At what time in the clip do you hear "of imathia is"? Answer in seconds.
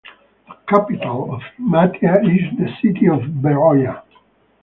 1.35-2.57